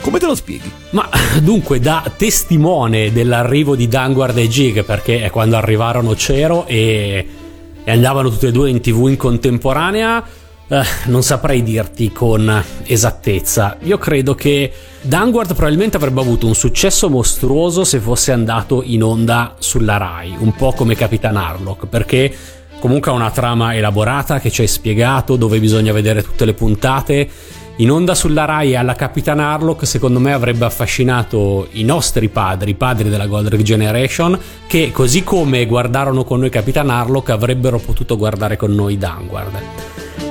[0.00, 0.70] Come te lo spieghi?
[0.90, 1.08] Ma
[1.42, 7.26] dunque, da testimone dell'arrivo di Danguard e Jig, perché quando arrivarono Cero e,
[7.84, 10.24] e andavano tutte e due in tv in contemporanea,
[10.70, 13.76] eh, non saprei dirti con esattezza.
[13.82, 19.56] Io credo che Danguard probabilmente avrebbe avuto un successo mostruoso se fosse andato in onda
[19.58, 22.32] sulla Rai, un po' come Capitan Harlock, perché
[22.78, 27.28] comunque ha una trama elaborata che ci hai spiegato, dove bisogna vedere tutte le puntate
[27.80, 32.74] in onda sulla Rai alla Capitan Harlock secondo me avrebbe affascinato i nostri padri, i
[32.74, 38.58] padri della Golden Generation, che così come guardarono con noi Capitan Harlock avrebbero potuto guardare
[38.58, 39.58] con noi Danguard.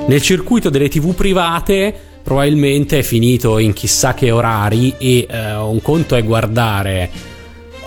[0.06, 1.92] Nel circuito delle tv private
[2.22, 7.10] probabilmente è finito in chissà che orari e eh, un conto è guardare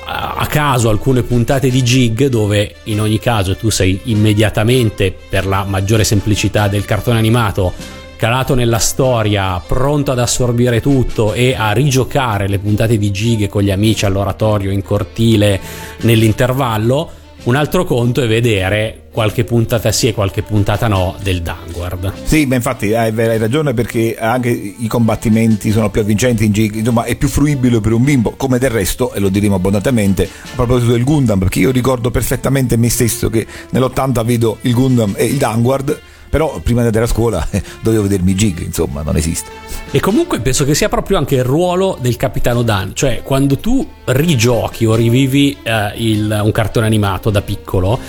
[0.06, 5.64] a caso alcune puntate di Jig dove in ogni caso tu sei immediatamente per la
[5.64, 12.48] maggiore semplicità del cartone animato calato nella storia, pronto ad assorbire tutto e a rigiocare
[12.48, 15.60] le puntate di Gig con gli amici all'oratorio in cortile
[16.04, 17.12] nell'intervallo,
[17.44, 22.14] un altro conto è vedere qualche puntata sì e qualche puntata no del Danguard.
[22.24, 27.04] Sì, ma infatti hai, ragione perché anche i combattimenti sono più avvincenti in Jig, insomma
[27.04, 30.94] è più fruibile per un bimbo, come del resto, e lo diremo abbondantemente, a proposito
[30.94, 35.36] del Gundam, perché io ricordo perfettamente me stesso che nell'80 vedo il Gundam e il
[35.36, 36.00] Danguard
[36.34, 39.52] però prima di andare a scuola eh, dovevo vedermi Jig, insomma, non esiste.
[39.92, 43.88] E comunque penso che sia proprio anche il ruolo del capitano Dan, cioè quando tu
[44.06, 48.00] rigiochi o rivivi eh, il, un cartone animato da piccolo,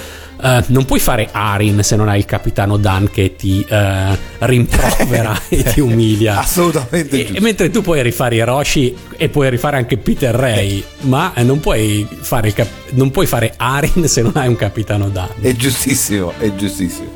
[0.44, 5.40] Uh, non puoi fare Arin se non hai il capitano Dan che ti uh, rimprovera
[5.48, 6.40] e ti umilia.
[6.40, 7.28] Assolutamente.
[7.28, 10.84] E, mentre tu puoi rifare Hiroshi e puoi rifare anche Peter Ray, eh.
[11.06, 15.30] ma non puoi, fare cap- non puoi fare Arin se non hai un capitano Dan.
[15.40, 17.08] È giustissimo, è giustissimo.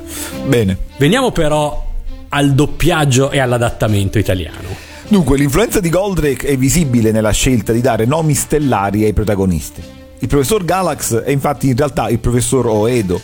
[0.46, 0.78] Bene.
[0.96, 1.84] Veniamo però
[2.30, 4.74] al doppiaggio e all'adattamento italiano.
[5.08, 9.97] Dunque, l'influenza di Goldrake è visibile nella scelta di dare nomi stellari ai protagonisti.
[10.20, 13.20] Il professor Galax è infatti in realtà il professor Oedo.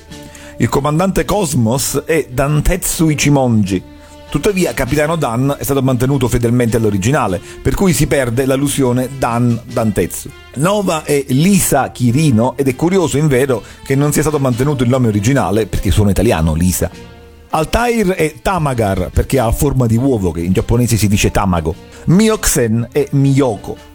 [0.59, 3.83] Il comandante Cosmos è Dantetsu Ichimonji.
[4.31, 10.31] Tuttavia, Capitano Dan è stato mantenuto fedelmente all'originale, per cui si perde l'allusione Dan Dantetsu.
[10.55, 15.09] Nova è Lisa Kirino ed è curioso invero che non sia stato mantenuto il nome
[15.09, 16.89] originale perché suona italiano Lisa.
[17.51, 21.75] Altair è Tamagar perché ha forma di uovo che in giapponese si dice Tamago.
[22.05, 23.94] Mioxen è Miyoko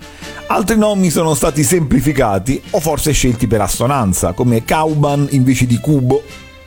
[0.52, 6.24] Altri nomi sono stati semplificati o forse scelti per assonanza, come Kauban invece di Cubo,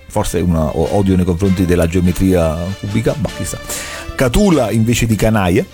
[0.07, 3.59] forse un odio nei confronti della geometria cubica, ma chissà.
[4.15, 5.67] Catula invece di Canaia,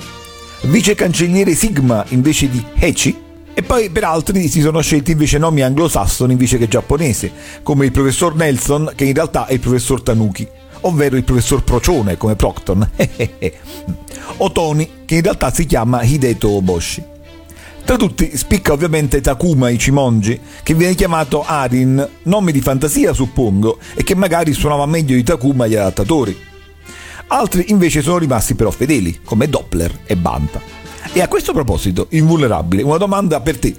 [0.63, 3.15] vice cancelliere Sigma invece di Hechi,
[3.53, 7.31] e poi per altri si sono scelti invece nomi anglosassoni invece che giapponesi,
[7.63, 10.49] come il professor Nelson, che in realtà è il professor Tanuki,
[10.81, 12.89] ovvero il professor Procione come Procton,
[14.39, 17.17] o Tony, che in realtà si chiama Hideto Oboshi.
[17.89, 24.03] Tra tutti spicca ovviamente Takuma Ichimonji, che viene chiamato Arin, nome di fantasia suppongo, e
[24.03, 26.39] che magari suonava meglio di Takuma agli adattatori.
[27.29, 30.61] Altri invece sono rimasti però fedeli, come Doppler e Banta.
[31.15, 33.75] E a questo proposito, invulnerabile, una domanda per te.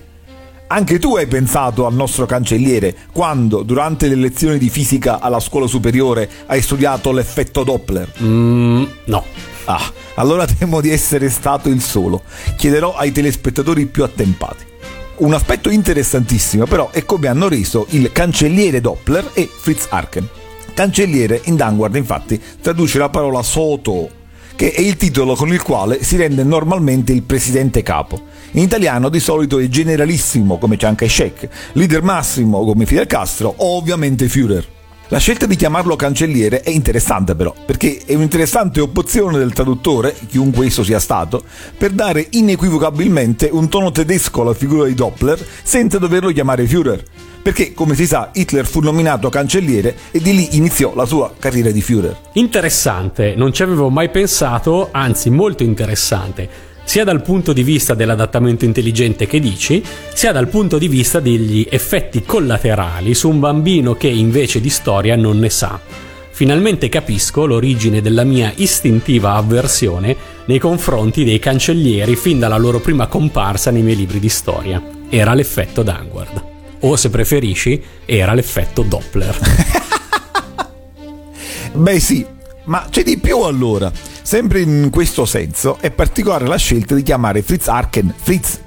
[0.66, 5.68] Anche tu hai pensato al nostro cancelliere quando, durante le lezioni di fisica alla scuola
[5.68, 8.12] superiore, hai studiato l'effetto Doppler?
[8.24, 9.24] Mm, no.
[9.72, 12.24] Ah, allora temo di essere stato il solo.
[12.58, 14.66] Chiederò ai telespettatori più attempati.
[15.18, 20.28] Un aspetto interessantissimo però è come hanno reso il cancelliere Doppler e Fritz Arken.
[20.74, 24.10] Cancelliere in Danguard infatti traduce la parola Soto,
[24.56, 28.20] che è il titolo con il quale si rende normalmente il presidente capo.
[28.54, 33.78] In italiano di solito è generalissimo come Chiang Kai-shek, leader massimo come Fidel Castro o
[33.78, 34.78] ovviamente Führer.
[35.12, 40.68] La scelta di chiamarlo cancelliere è interessante però, perché è un'interessante opzione del traduttore, chiunque
[40.68, 41.44] esso sia stato,
[41.76, 47.04] per dare inequivocabilmente un tono tedesco alla figura di Doppler senza doverlo chiamare Führer.
[47.42, 51.72] Perché, come si sa, Hitler fu nominato cancelliere e di lì iniziò la sua carriera
[51.72, 52.16] di Führer.
[52.34, 58.66] Interessante, non ci avevo mai pensato, anzi molto interessante sia dal punto di vista dell'adattamento
[58.66, 64.08] intelligente che dici, sia dal punto di vista degli effetti collaterali su un bambino che
[64.08, 65.80] invece di storia non ne sa.
[66.32, 70.16] Finalmente capisco l'origine della mia istintiva avversione
[70.46, 74.82] nei confronti dei cancellieri fin dalla loro prima comparsa nei miei libri di storia.
[75.10, 76.44] Era l'effetto Danguard.
[76.80, 79.38] O se preferisci, era l'effetto Doppler.
[81.72, 82.26] Beh sì,
[82.70, 83.92] ma c'è di più allora.
[84.22, 88.62] Sempre in questo senso è particolare la scelta di chiamare Fritz Arken Fritz.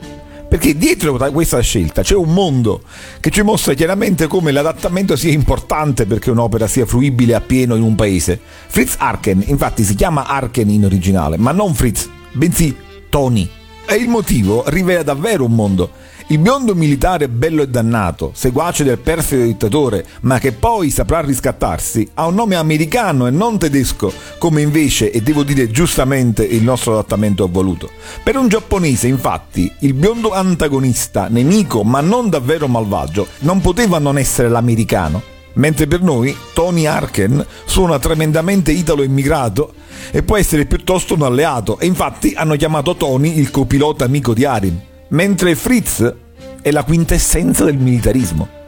[0.49, 2.83] Perché dietro questa scelta c'è un mondo
[3.21, 7.95] che ci mostra chiaramente come l'adattamento sia importante perché un'opera sia fruibile appieno in un
[7.95, 8.39] paese.
[8.67, 12.77] Fritz Arken infatti si chiama Arken in originale, ma non Fritz, bensì
[13.09, 13.49] Tony.
[13.87, 15.91] E il motivo rivela davvero un mondo.
[16.33, 22.09] Il biondo militare bello e dannato, seguace del perfido dittatore, ma che poi saprà riscattarsi,
[22.15, 26.93] ha un nome americano e non tedesco, come invece, e devo dire giustamente, il nostro
[26.93, 27.91] adattamento ha voluto.
[28.23, 34.17] Per un giapponese, infatti, il biondo antagonista, nemico ma non davvero malvagio, non poteva non
[34.17, 35.21] essere l'americano.
[35.57, 39.75] Mentre per noi Tony Arken suona tremendamente italo-immigrato
[40.11, 44.47] e può essere piuttosto un alleato, e infatti hanno chiamato Tony il copilota amico di
[44.47, 44.81] Arin
[45.13, 46.15] mentre Fritz
[46.63, 48.62] è la quintessenza del militarismo.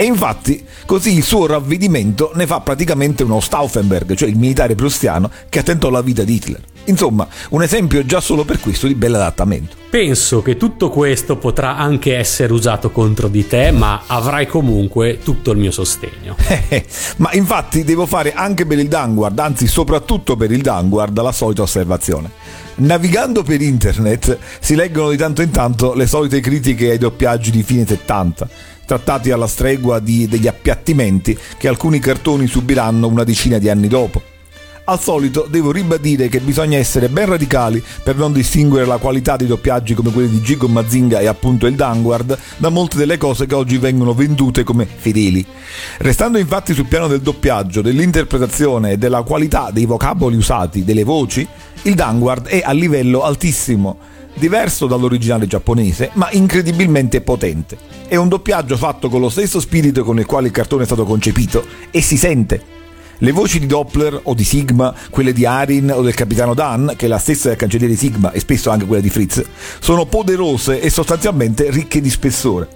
[0.00, 5.30] E infatti, così il suo ravvedimento ne fa praticamente uno Stauffenberg, cioè il militare prussiano
[5.50, 6.62] che attentò la vita di Hitler.
[6.84, 9.76] Insomma, un esempio già solo per questo di bell'adattamento.
[9.90, 15.50] Penso che tutto questo potrà anche essere usato contro di te, ma avrai comunque tutto
[15.50, 16.34] il mio sostegno.
[17.18, 21.60] ma infatti devo fare anche per il Danguard, anzi soprattutto per il Danguard, la solita
[21.60, 22.30] osservazione.
[22.76, 27.62] Navigando per internet si leggono di tanto in tanto le solite critiche ai doppiaggi di
[27.62, 28.48] fine 70,
[28.90, 34.20] trattati alla stregua di, degli appiattimenti che alcuni cartoni subiranno una decina di anni dopo.
[34.82, 39.46] Al solito devo ribadire che bisogna essere ben radicali per non distinguere la qualità di
[39.46, 43.54] doppiaggi come quelli di Gigo Mazinga e appunto il Danguard da molte delle cose che
[43.54, 45.46] oggi vengono vendute come fedeli.
[45.98, 51.46] Restando infatti sul piano del doppiaggio, dell'interpretazione e della qualità dei vocaboli usati, delle voci,
[51.82, 53.98] il Danguard è a livello altissimo,
[54.40, 57.78] diverso dall'originale giapponese, ma incredibilmente potente.
[58.08, 61.04] È un doppiaggio fatto con lo stesso spirito con il quale il cartone è stato
[61.04, 62.78] concepito e si sente.
[63.18, 67.04] Le voci di Doppler o di Sigma, quelle di Arin o del capitano Dan, che
[67.04, 69.44] è la stessa del cancelliere Sigma e spesso anche quella di Fritz,
[69.78, 72.66] sono poderose e sostanzialmente ricche di spessore.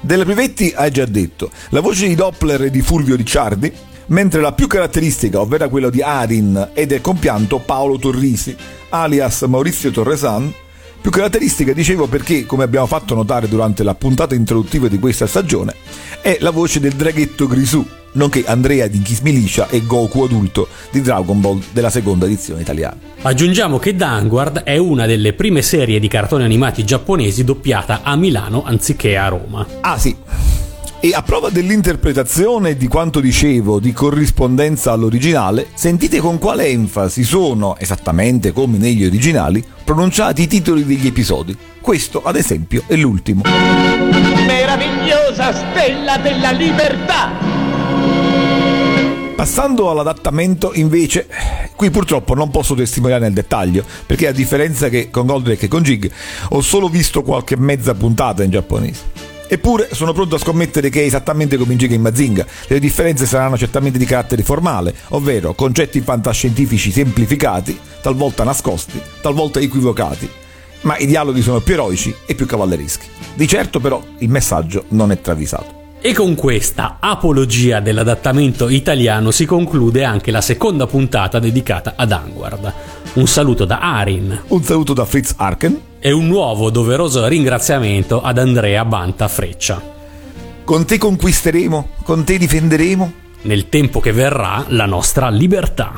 [0.00, 3.72] Della Privetti hai già detto, la voce di Doppler è di Fulvio Ricciardi,
[4.06, 8.56] mentre la più caratteristica, ovvero quella di Arin, è del compianto Paolo Torrisi,
[8.88, 10.52] alias Maurizio Torresan,
[11.00, 15.74] più caratteristica, dicevo, perché, come abbiamo fatto notare durante la puntata introduttiva di questa stagione,
[16.20, 21.00] è la voce del draghetto Grisù, nonché Andrea di Kiss Milicia e Goku adulto di
[21.00, 22.98] Dragon Ball della seconda edizione italiana.
[23.22, 28.64] Aggiungiamo che Danguard è una delle prime serie di cartoni animati giapponesi doppiata a Milano
[28.64, 29.66] anziché a Roma.
[29.80, 30.16] Ah sì,
[31.00, 37.76] e a prova dell'interpretazione di quanto dicevo di corrispondenza all'originale, sentite con quale enfasi sono,
[37.78, 41.56] esattamente come negli originali, pronunciati i titoli degli episodi.
[41.80, 43.42] Questo, ad esempio, è l'ultimo.
[44.46, 47.30] Meravigliosa stella della libertà!
[49.36, 51.28] Passando all'adattamento, invece,
[51.76, 55.82] qui purtroppo non posso testimoniare nel dettaglio, perché a differenza che con Goldrake e con
[55.82, 56.10] Jig,
[56.48, 59.37] ho solo visto qualche mezza puntata in giapponese.
[59.48, 62.46] Eppure sono pronto a scommettere che è esattamente come in Giga in Mazinga.
[62.66, 70.28] Le differenze saranno certamente di carattere formale, ovvero concetti fantascientifici semplificati, talvolta nascosti, talvolta equivocati.
[70.82, 73.06] Ma i dialoghi sono più eroici e più cavallereschi.
[73.34, 75.76] Di certo però il messaggio non è travisato.
[76.00, 82.72] E con questa apologia dell'adattamento italiano si conclude anche la seconda puntata dedicata ad Angward.
[83.14, 88.38] Un saluto da Arin Un saluto da Fritz Arken e un nuovo doveroso ringraziamento ad
[88.38, 89.80] Andrea Banta Freccia.
[90.64, 95.92] Con te conquisteremo, con te difenderemo, nel tempo che verrà, la nostra libertà.